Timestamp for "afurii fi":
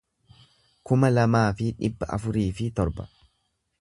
2.17-2.71